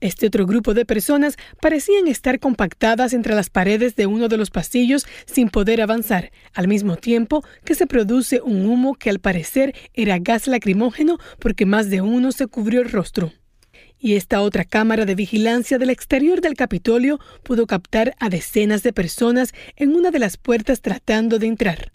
Este 0.00 0.26
otro 0.26 0.46
grupo 0.46 0.74
de 0.74 0.84
personas 0.84 1.36
parecían 1.60 2.08
estar 2.08 2.38
compactadas 2.38 3.12
entre 3.12 3.34
las 3.34 3.48
paredes 3.48 3.96
de 3.96 4.06
uno 4.06 4.28
de 4.28 4.36
los 4.36 4.50
pasillos 4.50 5.06
sin 5.26 5.48
poder 5.48 5.80
avanzar, 5.80 6.30
al 6.52 6.68
mismo 6.68 6.96
tiempo 6.96 7.42
que 7.64 7.74
se 7.74 7.86
produce 7.86 8.40
un 8.42 8.66
humo 8.66 8.94
que 8.94 9.10
al 9.10 9.18
parecer 9.18 9.74
era 9.94 10.18
gas 10.18 10.46
lacrimógeno 10.46 11.18
porque 11.38 11.64
más 11.64 11.90
de 11.90 12.00
uno 12.00 12.32
se 12.32 12.46
cubrió 12.46 12.82
el 12.82 12.90
rostro. 12.90 13.32
Y 13.98 14.16
esta 14.16 14.42
otra 14.42 14.64
cámara 14.64 15.06
de 15.06 15.14
vigilancia 15.14 15.78
del 15.78 15.88
exterior 15.88 16.42
del 16.42 16.54
Capitolio 16.54 17.18
pudo 17.42 17.66
captar 17.66 18.14
a 18.18 18.28
decenas 18.28 18.82
de 18.82 18.92
personas 18.92 19.54
en 19.76 19.94
una 19.94 20.10
de 20.10 20.18
las 20.18 20.36
puertas 20.36 20.82
tratando 20.82 21.38
de 21.38 21.46
entrar. 21.46 21.92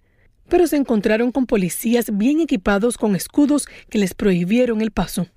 Pero 0.48 0.66
se 0.66 0.78
encontraron 0.78 1.32
con 1.32 1.46
policías 1.46 2.18
bien 2.18 2.40
equipados 2.40 2.98
con 2.98 3.16
escudos 3.16 3.68
que 3.90 4.00
les 4.00 4.16
prohibieron 4.16 4.82
el 4.82 4.90
paso. 4.90 5.28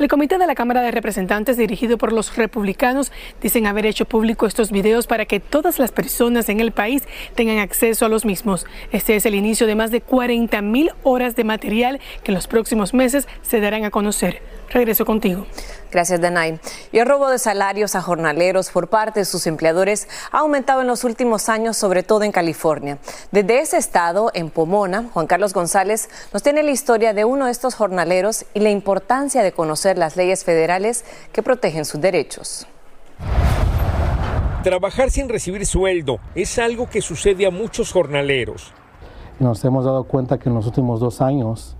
El 0.00 0.08
comité 0.08 0.38
de 0.38 0.46
la 0.46 0.54
Cámara 0.54 0.80
de 0.80 0.92
Representantes, 0.92 1.58
dirigido 1.58 1.98
por 1.98 2.10
los 2.10 2.34
republicanos, 2.34 3.12
dicen 3.42 3.66
haber 3.66 3.84
hecho 3.84 4.06
público 4.06 4.46
estos 4.46 4.70
videos 4.70 5.06
para 5.06 5.26
que 5.26 5.40
todas 5.40 5.78
las 5.78 5.92
personas 5.92 6.48
en 6.48 6.58
el 6.58 6.72
país 6.72 7.02
tengan 7.34 7.58
acceso 7.58 8.06
a 8.06 8.08
los 8.08 8.24
mismos. 8.24 8.64
Este 8.92 9.14
es 9.14 9.26
el 9.26 9.34
inicio 9.34 9.66
de 9.66 9.74
más 9.74 9.90
de 9.90 10.00
40 10.00 10.62
mil 10.62 10.90
horas 11.02 11.36
de 11.36 11.44
material 11.44 12.00
que 12.24 12.30
en 12.30 12.34
los 12.34 12.46
próximos 12.46 12.94
meses 12.94 13.28
se 13.42 13.60
darán 13.60 13.84
a 13.84 13.90
conocer. 13.90 14.40
Regreso 14.70 15.04
contigo. 15.04 15.46
Gracias, 15.90 16.20
Danay. 16.20 16.60
Y 16.92 16.98
el 16.98 17.06
robo 17.06 17.28
de 17.30 17.38
salarios 17.38 17.94
a 17.94 18.02
jornaleros 18.02 18.70
por 18.70 18.88
parte 18.88 19.20
de 19.20 19.24
sus 19.24 19.46
empleadores 19.46 20.08
ha 20.30 20.38
aumentado 20.38 20.82
en 20.82 20.86
los 20.86 21.04
últimos 21.04 21.48
años, 21.48 21.76
sobre 21.76 22.02
todo 22.02 22.22
en 22.22 22.32
California. 22.32 22.98
Desde 23.32 23.60
ese 23.60 23.76
estado, 23.76 24.30
en 24.34 24.50
Pomona, 24.50 25.06
Juan 25.12 25.26
Carlos 25.26 25.52
González 25.52 26.08
nos 26.32 26.42
tiene 26.42 26.62
la 26.62 26.70
historia 26.70 27.12
de 27.12 27.24
uno 27.24 27.46
de 27.46 27.52
estos 27.52 27.74
jornaleros 27.74 28.44
y 28.54 28.60
la 28.60 28.70
importancia 28.70 29.42
de 29.42 29.52
conocer 29.52 29.98
las 29.98 30.16
leyes 30.16 30.44
federales 30.44 31.04
que 31.32 31.42
protegen 31.42 31.84
sus 31.84 32.00
derechos. 32.00 32.66
Trabajar 34.62 35.10
sin 35.10 35.28
recibir 35.28 35.64
sueldo 35.64 36.18
es 36.34 36.58
algo 36.58 36.88
que 36.88 37.00
sucede 37.00 37.46
a 37.46 37.50
muchos 37.50 37.92
jornaleros. 37.92 38.74
Nos 39.38 39.64
hemos 39.64 39.86
dado 39.86 40.04
cuenta 40.04 40.38
que 40.38 40.50
en 40.50 40.54
los 40.54 40.66
últimos 40.66 41.00
dos 41.00 41.22
años 41.22 41.76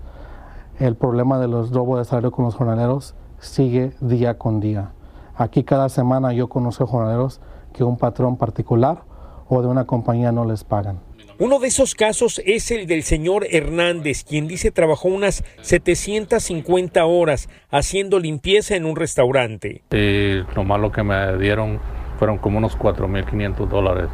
el 0.79 0.95
problema 0.95 1.37
de 1.37 1.47
los 1.47 1.71
robos 1.71 1.99
de 1.99 2.05
salario 2.05 2.31
con 2.31 2.43
los 2.43 2.55
jornaleros 2.55 3.13
sigue 3.41 3.91
día 3.99 4.37
con 4.37 4.61
día. 4.61 4.91
Aquí 5.35 5.63
cada 5.63 5.89
semana 5.89 6.31
yo 6.31 6.47
conozco 6.47 6.87
jornaleros 6.87 7.41
que 7.73 7.83
un 7.83 7.97
patrón 7.97 8.37
particular 8.37 9.03
o 9.49 9.61
de 9.61 9.67
una 9.67 9.85
compañía 9.85 10.31
no 10.31 10.45
les 10.45 10.63
pagan. 10.63 10.99
Uno 11.39 11.59
de 11.59 11.67
esos 11.67 11.95
casos 11.95 12.39
es 12.45 12.69
el 12.69 12.85
del 12.85 13.01
señor 13.01 13.47
Hernández, 13.49 14.23
quien 14.23 14.47
dice 14.47 14.69
trabajó 14.69 15.07
unas 15.07 15.43
750 15.61 17.03
horas 17.03 17.49
haciendo 17.71 18.19
limpieza 18.19 18.75
en 18.75 18.85
un 18.85 18.95
restaurante. 18.95 19.81
Y 19.91 20.43
lo 20.55 20.63
malo 20.63 20.91
que 20.91 21.01
me 21.01 21.37
dieron 21.37 21.79
fueron 22.19 22.37
como 22.37 22.59
unos 22.59 22.77
4.500 22.77 23.67
dólares. 23.67 24.09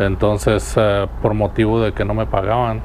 Entonces, 0.00 0.74
eh, 0.76 1.06
por 1.22 1.34
motivo 1.34 1.80
de 1.80 1.92
que 1.92 2.04
no 2.04 2.14
me 2.14 2.26
pagaban, 2.26 2.82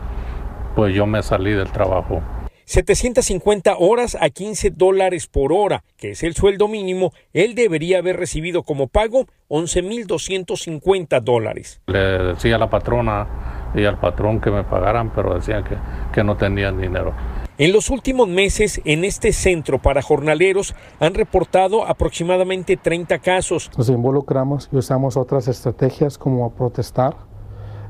pues 0.75 0.94
yo 0.94 1.08
me 1.08 1.24
salí 1.24 1.51
del 1.51 1.72
trabajo. 1.72 2.22
750 2.70 3.78
horas 3.80 4.16
a 4.22 4.30
15 4.30 4.70
dólares 4.70 5.26
por 5.26 5.52
hora, 5.52 5.84
que 5.98 6.12
es 6.12 6.22
el 6.22 6.36
sueldo 6.36 6.68
mínimo, 6.68 7.12
él 7.34 7.56
debería 7.56 7.98
haber 7.98 8.18
recibido 8.18 8.62
como 8.62 8.86
pago 8.86 9.26
11.250 9.48 11.20
dólares. 11.20 11.82
Le 11.88 11.98
decía 11.98 12.58
a 12.58 12.60
la 12.60 12.70
patrona 12.70 13.72
y 13.74 13.86
al 13.86 14.00
patrón 14.00 14.40
que 14.40 14.52
me 14.52 14.64
pagaran, 14.64 15.12
pero 15.16 15.34
decían 15.34 15.64
que, 15.64 15.78
que 16.14 16.24
no 16.24 16.38
tenían 16.38 16.80
dinero. 16.80 17.16
En 17.58 17.74
los 17.74 17.90
últimos 17.90 18.28
meses, 18.28 18.80
en 18.86 19.04
este 19.04 19.34
centro 19.34 19.80
para 19.80 20.04
jornaleros 20.04 20.76
han 21.00 21.16
reportado 21.16 21.88
aproximadamente 21.88 22.78
30 22.78 23.18
casos. 23.18 23.72
Nos 23.80 23.90
involucramos 23.90 24.70
y 24.72 24.78
usamos 24.78 25.18
otras 25.18 25.48
estrategias 25.48 26.20
como 26.20 26.54
protestar, 26.54 27.16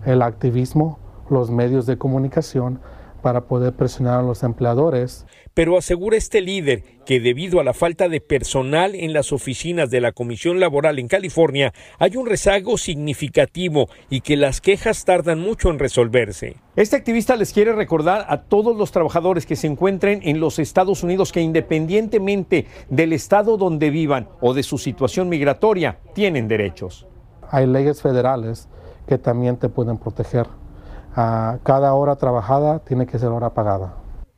el 0.06 0.22
activismo, 0.22 1.00
los 1.30 1.52
medios 1.52 1.86
de 1.86 1.98
comunicación 1.98 2.80
para 3.22 3.46
poder 3.46 3.74
presionar 3.74 4.20
a 4.20 4.24
los 4.24 4.44
empleadores. 4.44 5.26
Pero 5.54 5.78
asegura 5.78 6.18
este 6.18 6.42
líder 6.42 6.84
que 7.06 7.20
debido 7.20 7.60
a 7.60 7.64
la 7.64 7.74
falta 7.74 8.08
de 8.08 8.22
personal 8.22 8.96
en 8.96 9.14
las 9.14 9.32
oficinas 9.32 9.90
de 9.90 10.02
la 10.02 10.12
Comisión 10.12 10.60
Laboral 10.60 11.00
en 11.00 11.08
California 11.08 11.74
hay 11.98 12.18
un 12.18 12.26
rezago 12.26 12.78
significativo 12.78 13.90
y 14.10 14.22
que 14.22 14.38
las 14.38 14.62
quejas 14.62 15.06
tardan 15.06 15.40
mucho 15.40 15.70
en 15.70 15.80
resolverse. 15.80 16.58
Este 16.76 16.96
activista 16.96 17.36
les 17.36 17.52
quiere 17.52 17.74
recordar 17.74 18.26
a 18.30 18.44
todos 18.44 18.78
los 18.78 18.92
trabajadores 18.92 19.46
que 19.46 19.56
se 19.56 19.68
encuentren 19.68 20.22
en 20.24 20.40
los 20.40 20.60
Estados 20.60 21.04
Unidos 21.04 21.32
que 21.32 21.42
independientemente 21.42 22.68
del 22.90 23.14
estado 23.14 23.58
donde 23.58 23.90
vivan 23.90 24.30
o 24.40 24.54
de 24.54 24.64
su 24.64 24.78
situación 24.78 25.30
migratoria, 25.30 26.00
tienen 26.14 26.48
derechos. 26.48 27.08
Hay 27.52 27.66
leyes 27.66 28.02
federales 28.02 28.70
que 29.08 29.18
también 29.18 29.58
te 29.58 29.70
pueden 29.70 29.98
proteger 29.98 30.46
cada 31.14 31.94
hora 31.94 32.16
trabajada 32.16 32.80
tiene 32.80 33.06
que 33.06 33.20
ser 33.20 33.30
hora 33.30 33.50
pagada. 33.54 33.94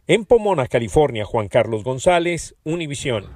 En 0.07 0.25
Pomona, 0.25 0.67
California, 0.67 1.25
Juan 1.25 1.47
Carlos 1.47 1.83
González, 1.83 2.55
Univisión. 2.63 3.29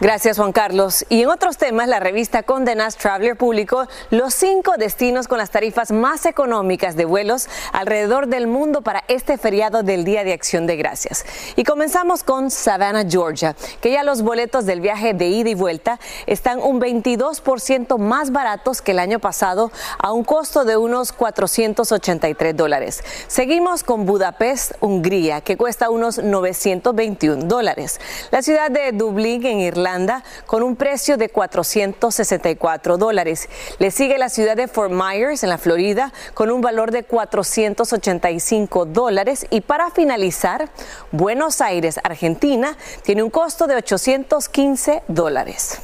Gracias, 0.00 0.36
Juan 0.36 0.52
Carlos. 0.52 1.06
Y 1.08 1.22
en 1.22 1.30
otros 1.30 1.56
temas, 1.56 1.88
la 1.88 1.98
revista 1.98 2.42
Condé 2.42 2.74
Nast 2.74 3.00
Traveler 3.00 3.36
publicó 3.36 3.86
los 4.10 4.34
cinco 4.34 4.76
destinos 4.76 5.26
con 5.26 5.38
las 5.38 5.50
tarifas 5.50 5.90
más 5.90 6.26
económicas 6.26 6.96
de 6.96 7.06
vuelos 7.06 7.48
alrededor 7.72 8.28
del 8.28 8.46
mundo 8.46 8.82
para 8.82 9.04
este 9.08 9.38
feriado 9.38 9.82
del 9.82 10.04
Día 10.04 10.22
de 10.22 10.34
Acción 10.34 10.66
de 10.66 10.76
Gracias. 10.76 11.24
Y 11.56 11.64
comenzamos 11.64 12.22
con 12.22 12.50
Savannah, 12.50 13.08
Georgia, 13.08 13.56
que 13.80 13.90
ya 13.90 14.04
los 14.04 14.22
boletos 14.22 14.66
del 14.66 14.80
viaje 14.82 15.14
de 15.14 15.28
ida 15.28 15.48
y 15.48 15.54
vuelta 15.54 15.98
están 16.26 16.60
un 16.60 16.78
22% 16.78 17.98
más 17.98 18.30
baratos 18.32 18.82
que 18.82 18.92
el 18.92 18.98
año 18.98 19.18
pasado 19.18 19.72
a 19.98 20.12
un 20.12 20.24
costo 20.24 20.64
de 20.66 20.76
unos 20.76 21.12
483 21.12 22.54
dólares. 22.54 23.02
Seguimos 23.28 23.82
con 23.82 24.04
Budapest, 24.04 24.72
Hungría, 24.80 25.40
que 25.40 25.56
cuesta 25.56 25.85
unos 25.90 26.18
921 26.18 27.44
dólares. 27.44 28.00
La 28.30 28.42
ciudad 28.42 28.70
de 28.70 28.92
Dublín, 28.92 29.44
en 29.46 29.60
Irlanda, 29.60 30.24
con 30.46 30.62
un 30.62 30.76
precio 30.76 31.16
de 31.16 31.28
464 31.28 32.96
dólares. 32.96 33.48
Le 33.78 33.90
sigue 33.90 34.18
la 34.18 34.28
ciudad 34.28 34.56
de 34.56 34.68
Fort 34.68 34.92
Myers, 34.92 35.42
en 35.42 35.50
la 35.50 35.58
Florida, 35.58 36.12
con 36.34 36.50
un 36.50 36.60
valor 36.60 36.90
de 36.90 37.04
485 37.04 38.86
dólares. 38.86 39.46
Y 39.50 39.60
para 39.60 39.90
finalizar, 39.90 40.70
Buenos 41.12 41.60
Aires, 41.60 42.00
Argentina, 42.02 42.76
tiene 43.02 43.22
un 43.22 43.30
costo 43.30 43.66
de 43.66 43.76
815 43.76 45.02
dólares. 45.08 45.80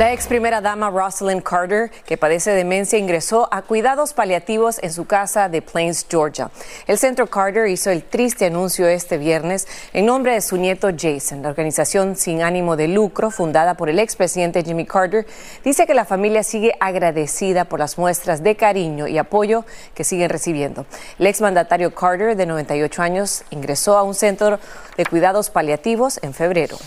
La 0.00 0.14
ex 0.14 0.26
primera 0.26 0.62
dama 0.62 0.88
Rosalind 0.88 1.42
Carter, 1.42 1.90
que 2.06 2.16
padece 2.16 2.52
demencia, 2.52 2.98
ingresó 2.98 3.46
a 3.52 3.60
cuidados 3.60 4.14
paliativos 4.14 4.78
en 4.82 4.94
su 4.94 5.04
casa 5.04 5.50
de 5.50 5.60
Plains, 5.60 6.06
Georgia. 6.08 6.50
El 6.86 6.96
centro 6.96 7.26
Carter 7.26 7.66
hizo 7.68 7.90
el 7.90 8.02
triste 8.02 8.46
anuncio 8.46 8.88
este 8.88 9.18
viernes 9.18 9.68
en 9.92 10.06
nombre 10.06 10.32
de 10.32 10.40
su 10.40 10.56
nieto 10.56 10.88
Jason. 10.98 11.42
La 11.42 11.50
organización 11.50 12.16
sin 12.16 12.40
ánimo 12.40 12.76
de 12.76 12.88
lucro, 12.88 13.30
fundada 13.30 13.74
por 13.74 13.90
el 13.90 13.98
expresidente 13.98 14.64
Jimmy 14.64 14.86
Carter, 14.86 15.26
dice 15.64 15.86
que 15.86 15.92
la 15.92 16.06
familia 16.06 16.44
sigue 16.44 16.72
agradecida 16.80 17.66
por 17.66 17.78
las 17.78 17.98
muestras 17.98 18.42
de 18.42 18.56
cariño 18.56 19.06
y 19.06 19.18
apoyo 19.18 19.66
que 19.94 20.04
siguen 20.04 20.30
recibiendo. 20.30 20.86
El 21.18 21.26
exmandatario 21.26 21.94
Carter, 21.94 22.36
de 22.36 22.46
98 22.46 23.02
años, 23.02 23.44
ingresó 23.50 23.98
a 23.98 24.02
un 24.02 24.14
centro 24.14 24.60
de 24.96 25.04
cuidados 25.04 25.50
paliativos 25.50 26.18
en 26.22 26.32
febrero. 26.32 26.78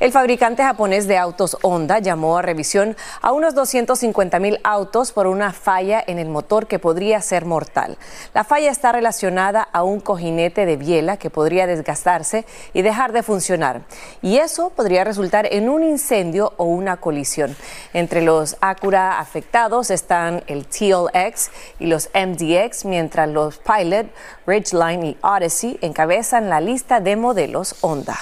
El 0.00 0.10
fabricante 0.10 0.64
japonés 0.64 1.06
de 1.06 1.16
autos 1.16 1.56
Honda 1.62 2.00
llamó 2.00 2.36
a 2.36 2.42
revisión 2.42 2.96
a 3.22 3.30
unos 3.30 3.54
250 3.54 4.40
mil 4.40 4.58
autos 4.64 5.12
por 5.12 5.28
una 5.28 5.52
falla 5.52 6.02
en 6.04 6.18
el 6.18 6.28
motor 6.28 6.66
que 6.66 6.80
podría 6.80 7.20
ser 7.20 7.44
mortal. 7.44 7.96
La 8.34 8.42
falla 8.42 8.72
está 8.72 8.90
relacionada 8.90 9.62
a 9.62 9.84
un 9.84 10.00
cojinete 10.00 10.66
de 10.66 10.76
biela 10.76 11.16
que 11.16 11.30
podría 11.30 11.68
desgastarse 11.68 12.44
y 12.72 12.82
dejar 12.82 13.12
de 13.12 13.22
funcionar. 13.22 13.82
Y 14.20 14.38
eso 14.38 14.70
podría 14.70 15.04
resultar 15.04 15.46
en 15.52 15.68
un 15.68 15.84
incendio 15.84 16.54
o 16.56 16.64
una 16.64 16.96
colisión. 16.96 17.56
Entre 17.92 18.20
los 18.20 18.56
Acura 18.60 19.20
afectados 19.20 19.92
están 19.92 20.42
el 20.48 20.66
TLX 20.66 21.50
y 21.78 21.86
los 21.86 22.10
MDX, 22.14 22.84
mientras 22.84 23.28
los 23.28 23.58
Pilot, 23.58 24.08
Ridgeline 24.44 25.04
y 25.04 25.16
Odyssey 25.22 25.78
encabezan 25.82 26.48
la 26.50 26.60
lista 26.60 26.98
de 26.98 27.14
modelos 27.14 27.76
Honda. 27.80 28.18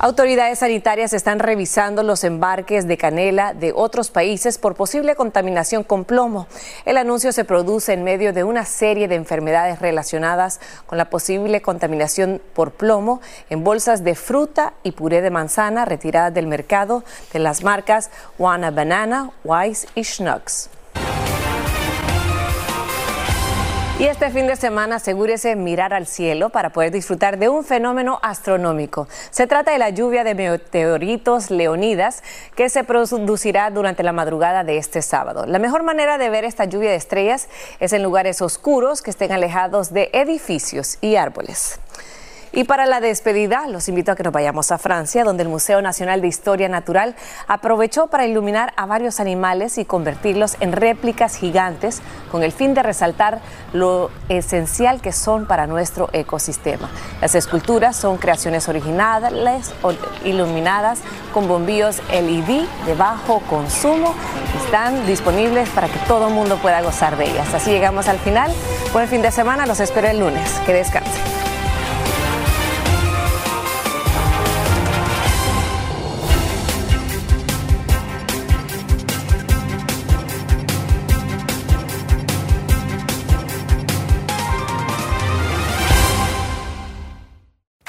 Autoridades 0.00 0.60
sanitarias 0.60 1.12
están 1.12 1.40
revisando 1.40 2.04
los 2.04 2.22
embarques 2.22 2.86
de 2.86 2.96
canela 2.96 3.52
de 3.52 3.72
otros 3.74 4.10
países 4.10 4.56
por 4.56 4.76
posible 4.76 5.16
contaminación 5.16 5.82
con 5.82 6.04
plomo. 6.04 6.46
El 6.84 6.98
anuncio 6.98 7.32
se 7.32 7.44
produce 7.44 7.94
en 7.94 8.04
medio 8.04 8.32
de 8.32 8.44
una 8.44 8.64
serie 8.64 9.08
de 9.08 9.16
enfermedades 9.16 9.80
relacionadas 9.80 10.60
con 10.86 10.98
la 10.98 11.10
posible 11.10 11.62
contaminación 11.62 12.40
por 12.54 12.70
plomo 12.70 13.20
en 13.50 13.64
bolsas 13.64 14.04
de 14.04 14.14
fruta 14.14 14.74
y 14.84 14.92
puré 14.92 15.20
de 15.20 15.30
manzana 15.30 15.84
retiradas 15.84 16.32
del 16.32 16.46
mercado 16.46 17.02
de 17.32 17.40
las 17.40 17.64
marcas 17.64 18.10
Wana 18.38 18.70
Banana, 18.70 19.32
Wise 19.42 19.88
y 19.96 20.04
Schnucks. 20.04 20.70
Y 23.98 24.04
este 24.04 24.30
fin 24.30 24.46
de 24.46 24.54
semana 24.54 24.96
asegúrese 24.96 25.56
mirar 25.56 25.92
al 25.92 26.06
cielo 26.06 26.50
para 26.50 26.70
poder 26.70 26.92
disfrutar 26.92 27.36
de 27.36 27.48
un 27.48 27.64
fenómeno 27.64 28.20
astronómico. 28.22 29.08
Se 29.30 29.48
trata 29.48 29.72
de 29.72 29.78
la 29.78 29.90
lluvia 29.90 30.22
de 30.22 30.36
meteoritos 30.36 31.50
leonidas 31.50 32.22
que 32.54 32.68
se 32.68 32.84
producirá 32.84 33.68
durante 33.70 34.04
la 34.04 34.12
madrugada 34.12 34.62
de 34.62 34.76
este 34.78 35.02
sábado. 35.02 35.46
La 35.46 35.58
mejor 35.58 35.82
manera 35.82 36.16
de 36.16 36.30
ver 36.30 36.44
esta 36.44 36.64
lluvia 36.64 36.90
de 36.90 36.96
estrellas 36.96 37.48
es 37.80 37.92
en 37.92 38.04
lugares 38.04 38.40
oscuros 38.40 39.02
que 39.02 39.10
estén 39.10 39.32
alejados 39.32 39.92
de 39.92 40.10
edificios 40.12 40.98
y 41.00 41.16
árboles. 41.16 41.80
Y 42.52 42.64
para 42.64 42.86
la 42.86 43.00
despedida, 43.00 43.66
los 43.68 43.88
invito 43.88 44.12
a 44.12 44.16
que 44.16 44.22
nos 44.22 44.32
vayamos 44.32 44.72
a 44.72 44.78
Francia, 44.78 45.24
donde 45.24 45.42
el 45.42 45.48
Museo 45.48 45.82
Nacional 45.82 46.20
de 46.20 46.28
Historia 46.28 46.68
Natural 46.68 47.14
aprovechó 47.46 48.08
para 48.08 48.26
iluminar 48.26 48.72
a 48.76 48.86
varios 48.86 49.20
animales 49.20 49.78
y 49.78 49.84
convertirlos 49.84 50.56
en 50.60 50.72
réplicas 50.72 51.36
gigantes 51.36 52.00
con 52.30 52.42
el 52.42 52.52
fin 52.52 52.74
de 52.74 52.82
resaltar 52.82 53.40
lo 53.72 54.10
esencial 54.28 55.00
que 55.00 55.12
son 55.12 55.46
para 55.46 55.66
nuestro 55.66 56.08
ecosistema. 56.12 56.88
Las 57.20 57.34
esculturas 57.34 57.96
son 57.96 58.16
creaciones 58.16 58.68
originales, 58.68 59.72
iluminadas 60.24 61.00
con 61.32 61.48
bombillos 61.48 62.00
LED 62.10 62.64
de 62.86 62.94
bajo 62.96 63.40
consumo. 63.40 64.14
Están 64.64 65.06
disponibles 65.06 65.68
para 65.70 65.88
que 65.88 65.98
todo 66.06 66.28
el 66.28 66.34
mundo 66.34 66.56
pueda 66.56 66.80
gozar 66.82 67.16
de 67.16 67.30
ellas. 67.30 67.52
Así 67.54 67.70
llegamos 67.70 68.08
al 68.08 68.18
final. 68.18 68.50
Buen 68.92 69.08
fin 69.08 69.22
de 69.22 69.30
semana. 69.30 69.66
Los 69.66 69.80
espero 69.80 70.08
el 70.08 70.20
lunes. 70.20 70.50
Que 70.66 70.72
descansen. 70.72 71.37